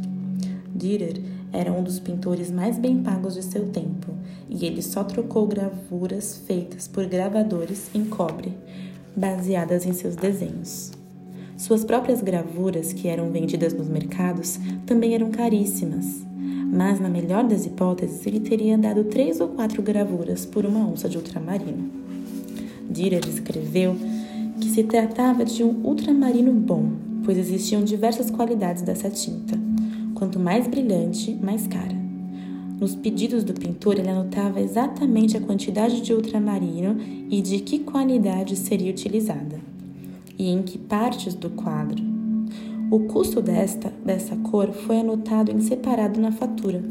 Dürer 0.75 1.38
era 1.51 1.72
um 1.72 1.84
dos 1.84 2.00
pintores 2.00 2.51
mais 2.51 2.77
bem 2.77 3.01
pagos 3.01 3.34
de 3.34 3.44
seu 3.44 3.68
tempo 3.68 4.13
e 4.50 4.65
ele 4.65 4.82
só 4.82 5.03
trocou 5.03 5.48
gravuras 5.48 6.44
feitas 6.46 6.88
por 6.88 7.06
gravadores 7.06 7.89
em 7.94 8.06
cobre, 8.06 8.53
baseadas 9.15 9.86
em 9.86 9.94
seus 9.94 10.15
desenhos. 10.15 10.91
Suas 11.58 11.84
próprias 11.84 12.22
gravuras, 12.22 12.94
que 12.94 13.08
eram 13.08 13.32
vendidas 13.32 13.74
nos 13.74 13.89
mercados, 13.89 14.60
também 14.86 15.13
eram 15.13 15.29
caríssimas, 15.29 16.24
mas 16.72 17.00
na 17.00 17.10
melhor 17.10 17.44
das 17.44 17.65
hipóteses 17.65 18.25
ele 18.25 18.39
teria 18.39 18.77
dado 18.77 19.03
três 19.06 19.41
ou 19.41 19.50
quatro 19.50 19.82
gravuras 19.82 20.46
por 20.46 20.65
uma 20.65 20.88
onça 20.88 21.10
de 21.10 21.18
ultramarino. 21.18 21.89
Dürer 22.89 23.27
escreveu 23.27 23.96
que 24.62 24.70
se 24.70 24.84
tratava 24.84 25.44
de 25.44 25.63
um 25.63 25.82
ultramarino 25.84 26.53
bom, 26.53 26.91
pois 27.25 27.38
existiam 27.38 27.84
diversas 27.84 28.32
qualidades 28.32 28.82
dessa 28.82 29.10
tinta. 29.10 29.68
Quanto 30.19 30.38
mais 30.38 30.67
brilhante, 30.67 31.33
mais 31.41 31.65
cara. 31.65 31.95
Nos 32.77 32.93
pedidos 32.93 33.41
do 33.41 33.53
pintor, 33.53 33.97
ele 33.97 34.09
anotava 34.09 34.59
exatamente 34.59 35.38
a 35.38 35.39
quantidade 35.39 36.01
de 36.01 36.13
ultramarino 36.13 36.97
e 37.29 37.41
de 37.41 37.59
que 37.59 37.79
qualidade 37.79 38.57
seria 38.57 38.91
utilizada, 38.91 39.61
e 40.38 40.49
em 40.49 40.61
que 40.61 40.77
partes 40.77 41.33
do 41.33 41.49
quadro. 41.49 42.03
O 42.91 42.99
custo 42.99 43.41
desta, 43.41 43.93
dessa 44.03 44.35
cor 44.35 44.73
foi 44.73 44.99
anotado 44.99 45.53
em 45.53 45.61
separado 45.61 46.19
na 46.19 46.33
fatura. 46.33 46.83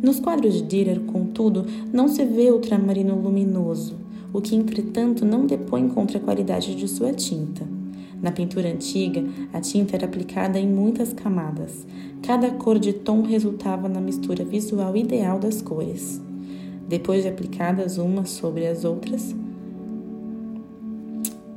Nos 0.00 0.20
quadros 0.20 0.54
de 0.54 0.62
Dürer, 0.62 1.00
contudo, 1.00 1.66
não 1.92 2.06
se 2.06 2.24
vê 2.24 2.52
ultramarino 2.52 3.20
luminoso, 3.20 3.96
o 4.32 4.40
que, 4.40 4.54
entretanto, 4.54 5.24
não 5.24 5.44
depõe 5.44 5.88
contra 5.88 6.18
a 6.18 6.20
qualidade 6.20 6.76
de 6.76 6.86
sua 6.86 7.12
tinta. 7.12 7.79
Na 8.22 8.30
pintura 8.30 8.68
antiga, 8.68 9.24
a 9.52 9.60
tinta 9.60 9.96
era 9.96 10.06
aplicada 10.06 10.58
em 10.58 10.68
muitas 10.68 11.12
camadas. 11.12 11.86
Cada 12.22 12.50
cor 12.50 12.78
de 12.78 12.92
tom 12.92 13.22
resultava 13.22 13.88
na 13.88 14.00
mistura 14.00 14.44
visual 14.44 14.96
ideal 14.96 15.38
das 15.38 15.62
cores. 15.62 16.20
Depois 16.88 17.22
de 17.22 17.28
aplicadas 17.28 17.98
umas 17.98 18.30
sobre 18.30 18.66
as 18.66 18.84
outras, 18.84 19.34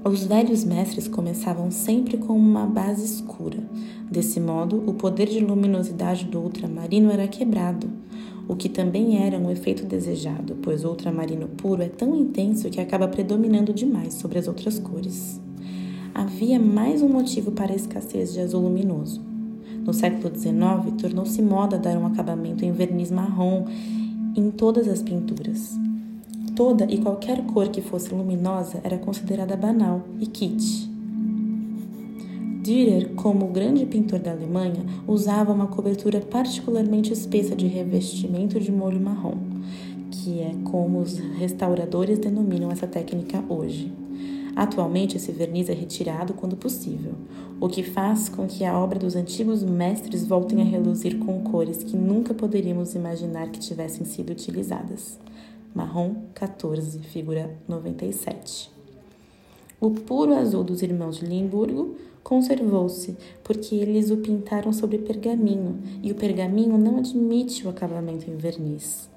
Os 0.05 0.25
velhos 0.25 0.65
mestres 0.65 1.07
começavam 1.07 1.71
sempre 1.71 2.17
com 2.17 2.33
uma 2.33 2.65
base 2.65 3.05
escura. 3.05 3.59
Desse 4.11 4.37
modo, 4.37 4.83
o 4.85 4.93
poder 4.93 5.29
de 5.29 5.39
luminosidade 5.39 6.25
do 6.25 6.41
ultramarino 6.41 7.09
era 7.09 7.25
quebrado, 7.25 7.89
o 8.45 8.53
que 8.53 8.67
também 8.67 9.25
era 9.25 9.39
um 9.39 9.49
efeito 9.49 9.85
desejado, 9.85 10.57
pois 10.61 10.83
o 10.83 10.89
ultramarino 10.89 11.47
puro 11.47 11.81
é 11.81 11.87
tão 11.87 12.13
intenso 12.17 12.69
que 12.69 12.81
acaba 12.81 13.07
predominando 13.07 13.73
demais 13.73 14.15
sobre 14.15 14.37
as 14.37 14.47
outras 14.49 14.77
cores. 14.77 15.39
Havia 16.15 16.59
mais 16.59 17.01
um 17.01 17.09
motivo 17.09 17.51
para 17.51 17.73
a 17.73 17.75
escassez 17.75 18.33
de 18.33 18.39
azul 18.39 18.61
luminoso. 18.61 19.19
No 19.83 19.91
século 19.91 20.31
XIX, 20.33 21.01
tornou-se 21.01 21.41
moda 21.41 21.79
dar 21.79 21.97
um 21.97 22.05
acabamento 22.05 22.63
em 22.63 22.71
verniz 22.71 23.09
marrom 23.09 23.65
em 24.35 24.51
todas 24.51 24.87
as 24.87 25.01
pinturas. 25.01 25.75
Toda 26.55 26.85
e 26.85 26.99
qualquer 26.99 27.43
cor 27.47 27.67
que 27.69 27.81
fosse 27.81 28.13
luminosa 28.13 28.79
era 28.83 28.99
considerada 28.99 29.57
banal 29.57 30.03
e 30.19 30.27
kitsch. 30.27 30.87
Dürer, 32.63 33.15
como 33.15 33.47
grande 33.47 33.83
pintor 33.83 34.19
da 34.19 34.31
Alemanha, 34.31 34.85
usava 35.07 35.51
uma 35.51 35.65
cobertura 35.65 36.21
particularmente 36.21 37.11
espessa 37.11 37.55
de 37.55 37.65
revestimento 37.65 38.59
de 38.59 38.71
molho 38.71 39.01
marrom, 39.01 39.37
que 40.11 40.41
é 40.41 40.53
como 40.63 40.99
os 40.99 41.17
restauradores 41.17 42.19
denominam 42.19 42.69
essa 42.71 42.85
técnica 42.85 43.43
hoje. 43.49 44.02
Atualmente, 44.55 45.17
esse 45.17 45.31
verniz 45.31 45.67
é 45.67 45.73
retirado 45.73 46.33
quando 46.33 46.55
possível, 46.55 47.13
o 47.59 47.67
que 47.67 47.81
faz 47.81 48.29
com 48.29 48.45
que 48.45 48.63
a 48.63 48.77
obra 48.77 48.99
dos 48.99 49.15
antigos 49.15 49.63
mestres 49.63 50.25
voltem 50.25 50.61
a 50.61 50.63
reluzir 50.63 51.17
com 51.17 51.41
cores 51.41 51.83
que 51.83 51.97
nunca 51.97 52.33
poderíamos 52.33 52.93
imaginar 52.93 53.49
que 53.49 53.59
tivessem 53.59 54.05
sido 54.05 54.31
utilizadas. 54.31 55.19
Marrom 55.73 56.15
14, 56.35 56.99
figura 56.99 57.57
97. 57.67 58.71
O 59.81 59.89
puro 59.89 60.35
azul 60.35 60.63
dos 60.63 60.83
irmãos 60.83 61.17
de 61.17 61.25
Limburgo 61.25 61.95
conservou-se, 62.23 63.17
porque 63.43 63.75
eles 63.75 64.11
o 64.11 64.17
pintaram 64.17 64.71
sobre 64.71 64.99
pergaminho, 64.99 65.79
e 66.01 66.11
o 66.11 66.15
pergaminho 66.15 66.77
não 66.77 66.99
admite 66.99 67.65
o 67.65 67.69
acabamento 67.69 68.29
em 68.29 68.35
verniz. 68.35 69.09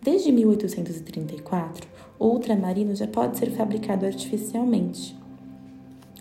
Desde 0.00 0.30
1834, 0.30 1.88
o 1.88 1.95
ultramarino 2.18 2.94
já 2.94 3.06
pode 3.06 3.38
ser 3.38 3.50
fabricado 3.50 4.06
artificialmente. 4.06 5.16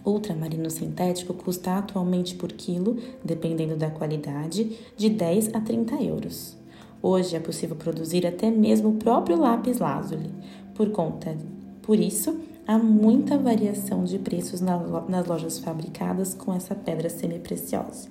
Ultramarino 0.05 0.69
sintético 0.69 1.33
custa 1.33 1.77
atualmente 1.77 2.35
por 2.35 2.51
quilo, 2.51 2.97
dependendo 3.23 3.75
da 3.75 3.89
qualidade, 3.89 4.77
de 4.95 5.09
10 5.09 5.55
a 5.55 5.61
30 5.61 5.95
euros. 5.95 6.55
Hoje 7.01 7.35
é 7.35 7.39
possível 7.39 7.75
produzir 7.75 8.25
até 8.25 8.51
mesmo 8.51 8.89
o 8.89 8.95
próprio 8.95 9.39
lápis 9.39 9.79
lazuli. 9.79 10.29
Por 10.75 10.91
conta, 10.91 11.35
por 11.81 11.99
isso, 11.99 12.39
há 12.67 12.77
muita 12.77 13.37
variação 13.37 14.03
de 14.03 14.19
preços 14.19 14.61
nas 14.61 15.27
lojas 15.27 15.59
fabricadas 15.59 16.33
com 16.33 16.53
essa 16.53 16.75
pedra 16.75 17.09
semi-preciosa. 17.09 18.09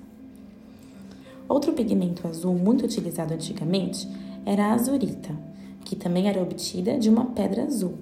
Outro 1.47 1.73
pigmento 1.73 2.27
azul 2.27 2.55
muito 2.55 2.85
utilizado 2.85 3.33
antigamente 3.33 4.07
era 4.45 4.67
a 4.67 4.73
azurita, 4.73 5.35
que 5.85 5.95
também 5.95 6.27
era 6.27 6.41
obtida 6.41 6.97
de 6.97 7.09
uma 7.09 7.27
pedra 7.27 7.63
azul. 7.63 7.93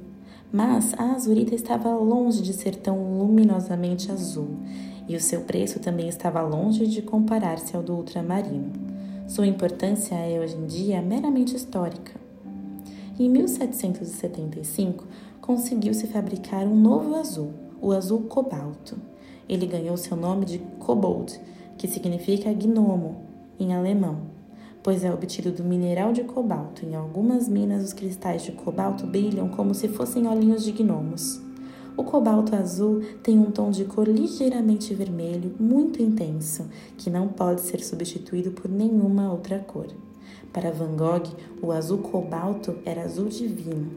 Mas 0.52 0.94
a 0.98 1.12
azurita 1.12 1.54
estava 1.54 1.94
longe 1.94 2.42
de 2.42 2.54
ser 2.54 2.76
tão 2.76 3.20
luminosamente 3.20 4.12
azul, 4.12 4.58
e 5.08 5.16
o 5.16 5.20
seu 5.20 5.42
preço 5.42 5.80
também 5.80 6.08
estava 6.08 6.42
longe 6.42 6.88
de 6.88 7.02
comparar-se 7.02 7.76
ao 7.76 7.84
do 7.84 7.94
ultramarino. 7.94 8.72
Sua 9.28 9.46
importância 9.46 10.16
é 10.16 10.40
hoje 10.40 10.56
em 10.56 10.66
dia 10.66 11.02
meramente 11.02 11.56
histórica. 11.56 12.14
Em 13.20 13.30
1775, 13.30 15.06
conseguiu-se 15.42 16.08
fabricar 16.08 16.66
um 16.66 16.76
novo 16.76 17.16
azul, 17.16 17.52
o 17.82 17.92
azul 17.92 18.22
cobalto. 18.22 18.98
Ele 19.48 19.66
ganhou 19.66 19.98
seu 19.98 20.16
nome 20.16 20.46
de 20.46 20.60
Kobold, 20.80 21.40
que 21.78 21.88
significa 21.88 22.54
gnomo 22.54 23.18
em 23.60 23.74
alemão, 23.74 24.33
pois 24.84 25.04
é 25.04 25.12
obtido 25.12 25.52
do 25.52 25.64
mineral 25.64 26.12
de 26.12 26.24
cobalto. 26.24 26.86
Em 26.86 26.94
algumas 26.94 27.48
minas, 27.48 27.86
os 27.86 27.94
cristais 27.94 28.44
de 28.44 28.52
cobalto 28.52 29.08
brilham 29.08 29.48
como 29.48 29.74
se 29.74 29.88
fossem 29.88 30.28
olhinhos 30.28 30.64
de 30.64 30.74
gnomos. 30.74 31.42
O 31.96 32.04
cobalto 32.04 32.56
azul 32.56 33.02
tem 33.22 33.40
um 33.40 33.52
tom 33.52 33.72
de 33.72 33.86
cor 33.86 34.08
ligeiramente 34.08 34.94
vermelho, 34.94 35.56
muito 35.60 36.02
intenso, 36.02 36.68
que 36.98 37.10
não 37.10 37.28
pode 37.28 37.62
ser 37.62 37.82
substituído 37.82 38.52
por 38.52 38.70
nenhuma 38.70 39.32
outra 39.32 39.60
cor. 39.60 39.88
Para 40.52 40.72
Van 40.72 40.96
Gogh, 40.98 41.30
o 41.62 41.72
azul 41.72 42.00
cobalto 42.00 42.76
era 42.84 43.04
azul 43.04 43.30
divino. 43.30 43.92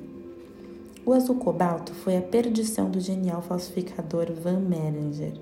O 1.06 1.12
azul 1.12 1.36
cobalto 1.36 1.94
foi 1.94 2.16
a 2.16 2.22
perdição 2.22 2.90
do 2.90 3.00
genial 3.00 3.40
falsificador 3.40 4.26
Van 4.32 4.60
Meringer, 4.60 5.32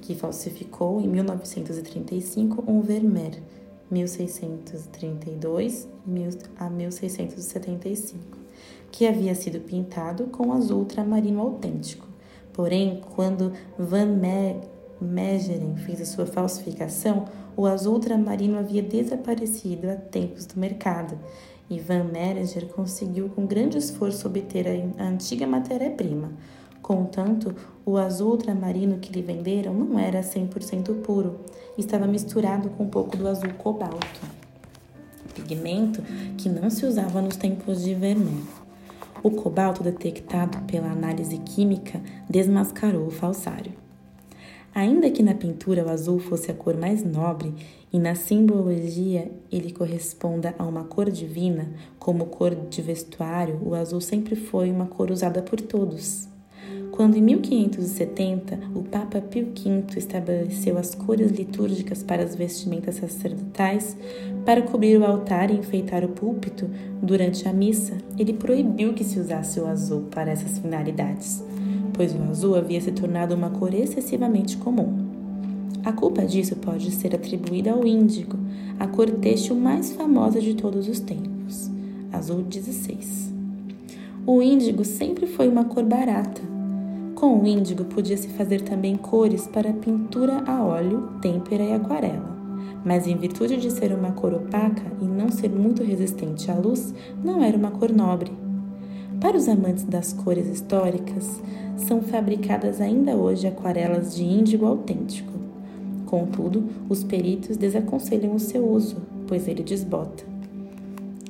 que 0.00 0.14
falsificou 0.14 1.00
em 1.00 1.06
1935 1.06 2.64
um 2.66 2.80
Vermeer, 2.80 3.42
1632 3.90 5.88
a 6.58 6.70
1675, 6.70 8.38
que 8.90 9.06
havia 9.06 9.34
sido 9.34 9.60
pintado 9.60 10.24
com 10.26 10.52
azul 10.52 10.80
ultramarino 10.80 11.40
autêntico. 11.40 12.06
Porém, 12.52 13.02
quando 13.14 13.52
Van 13.78 14.18
Meegeren 15.00 15.76
fez 15.76 16.00
a 16.00 16.06
sua 16.06 16.26
falsificação, 16.26 17.26
o 17.56 17.66
azul 17.66 17.94
ultramarino 17.94 18.58
havia 18.58 18.82
desaparecido 18.82 19.90
há 19.90 19.96
tempos 19.96 20.46
do 20.46 20.58
mercado 20.58 21.18
Ivan 21.68 22.04
Mereger 22.04 22.66
conseguiu 22.68 23.28
com 23.28 23.44
grande 23.44 23.76
esforço 23.76 24.28
obter 24.28 24.66
a 24.98 25.04
antiga 25.04 25.46
matéria-prima. 25.46 26.30
Contanto, 26.80 27.54
o 27.84 27.96
azul 27.96 28.32
ultramarino 28.32 28.98
que 28.98 29.12
lhe 29.12 29.20
venderam 29.20 29.74
não 29.74 29.98
era 29.98 30.20
100% 30.20 31.02
puro, 31.02 31.40
estava 31.78 32.06
misturado 32.06 32.70
com 32.70 32.84
um 32.84 32.88
pouco 32.88 33.16
do 33.16 33.28
azul 33.28 33.52
cobalto, 33.58 34.20
pigmento 35.34 36.02
que 36.36 36.48
não 36.48 36.70
se 36.70 36.86
usava 36.86 37.20
nos 37.20 37.36
tempos 37.36 37.82
de 37.82 37.94
Vermeer. 37.94 38.44
O 39.22 39.30
cobalto 39.30 39.82
detectado 39.82 40.58
pela 40.66 40.90
análise 40.90 41.38
química 41.38 42.00
desmascarou 42.28 43.06
o 43.06 43.10
falsário. 43.10 43.72
Ainda 44.74 45.10
que 45.10 45.22
na 45.22 45.34
pintura 45.34 45.84
o 45.84 45.88
azul 45.88 46.18
fosse 46.18 46.50
a 46.50 46.54
cor 46.54 46.76
mais 46.76 47.02
nobre 47.02 47.54
e 47.90 47.98
na 47.98 48.14
simbologia 48.14 49.30
ele 49.50 49.72
corresponda 49.72 50.54
a 50.58 50.64
uma 50.64 50.84
cor 50.84 51.10
divina, 51.10 51.72
como 51.98 52.26
cor 52.26 52.54
de 52.54 52.82
vestuário, 52.82 53.58
o 53.64 53.74
azul 53.74 54.02
sempre 54.02 54.36
foi 54.36 54.70
uma 54.70 54.86
cor 54.86 55.10
usada 55.10 55.40
por 55.40 55.60
todos. 55.60 56.28
Quando 56.96 57.16
em 57.16 57.20
1570 57.20 58.58
o 58.74 58.82
Papa 58.82 59.20
Pio 59.20 59.52
V 59.54 59.98
estabeleceu 59.98 60.78
as 60.78 60.94
cores 60.94 61.30
litúrgicas 61.30 62.02
para 62.02 62.22
as 62.22 62.34
vestimentas 62.34 62.96
sacerdotais, 62.96 63.96
para 64.46 64.62
cobrir 64.62 64.98
o 64.98 65.04
altar 65.04 65.50
e 65.50 65.58
enfeitar 65.58 66.04
o 66.04 66.08
púlpito 66.08 66.70
durante 67.02 67.46
a 67.46 67.52
missa, 67.52 67.98
ele 68.18 68.32
proibiu 68.32 68.94
que 68.94 69.04
se 69.04 69.20
usasse 69.20 69.60
o 69.60 69.66
azul 69.66 70.04
para 70.10 70.30
essas 70.30 70.58
finalidades 70.58 71.44
pois 71.96 72.14
o 72.14 72.22
azul 72.30 72.54
havia 72.54 72.80
se 72.80 72.92
tornado 72.92 73.34
uma 73.34 73.50
cor 73.50 73.74
excessivamente 73.74 74.56
comum. 74.58 75.06
A 75.82 75.92
culpa 75.92 76.24
disso 76.24 76.54
pode 76.56 76.90
ser 76.90 77.14
atribuída 77.14 77.72
ao 77.72 77.86
índigo, 77.86 78.36
a 78.78 78.86
cor 78.86 79.10
têxtil 79.10 79.56
mais 79.56 79.92
famosa 79.92 80.40
de 80.40 80.54
todos 80.54 80.88
os 80.88 81.00
tempos, 81.00 81.70
azul 82.12 82.42
16. 82.42 83.32
O 84.26 84.42
índigo 84.42 84.84
sempre 84.84 85.26
foi 85.26 85.48
uma 85.48 85.64
cor 85.64 85.84
barata. 85.84 86.55
Com 87.16 87.40
o 87.40 87.46
índigo 87.46 87.82
podia-se 87.86 88.28
fazer 88.28 88.60
também 88.60 88.94
cores 88.94 89.46
para 89.46 89.72
pintura 89.72 90.44
a 90.46 90.62
óleo, 90.62 91.12
têmpera 91.22 91.64
e 91.64 91.72
aquarela. 91.72 92.36
Mas 92.84 93.06
em 93.06 93.16
virtude 93.16 93.56
de 93.56 93.70
ser 93.72 93.90
uma 93.94 94.12
cor 94.12 94.34
opaca 94.34 94.82
e 95.00 95.06
não 95.06 95.30
ser 95.30 95.48
muito 95.48 95.82
resistente 95.82 96.50
à 96.50 96.54
luz, 96.54 96.94
não 97.24 97.42
era 97.42 97.56
uma 97.56 97.70
cor 97.70 97.90
nobre. 97.90 98.30
Para 99.18 99.34
os 99.34 99.48
amantes 99.48 99.84
das 99.84 100.12
cores 100.12 100.46
históricas, 100.46 101.42
são 101.78 102.02
fabricadas 102.02 102.82
ainda 102.82 103.16
hoje 103.16 103.46
aquarelas 103.46 104.14
de 104.14 104.22
índigo 104.22 104.66
autêntico. 104.66 105.32
Contudo, 106.04 106.68
os 106.86 107.02
peritos 107.02 107.56
desaconselham 107.56 108.34
o 108.34 108.38
seu 108.38 108.70
uso, 108.70 108.98
pois 109.26 109.48
ele 109.48 109.62
desbota. 109.62 110.22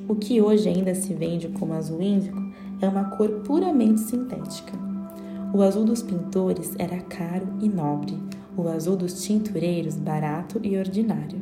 O 0.05 0.15
que 0.15 0.41
hoje 0.41 0.67
ainda 0.67 0.93
se 0.93 1.13
vende 1.13 1.47
como 1.47 1.71
azul 1.71 2.01
índigo 2.01 2.45
é 2.81 2.87
uma 2.89 3.05
cor 3.05 3.29
puramente 3.45 4.01
sintética. 4.01 4.86
O 5.53 5.61
azul 5.61 5.85
dos 5.85 6.03
pintores 6.03 6.73
era 6.77 6.97
caro 6.97 7.47
e 7.61 7.69
nobre, 7.69 8.17
o 8.55 8.67
azul 8.67 8.95
dos 8.97 9.23
tintureiros 9.23 9.95
barato 9.95 10.59
e 10.61 10.77
ordinário. 10.77 11.39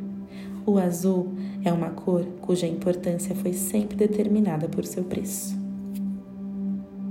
O 0.64 0.78
azul 0.78 1.34
é 1.64 1.72
uma 1.72 1.90
cor 1.90 2.24
cuja 2.40 2.66
importância 2.66 3.34
foi 3.34 3.52
sempre 3.52 3.96
determinada 3.96 4.68
por 4.68 4.84
seu 4.84 5.04
preço. 5.04 5.65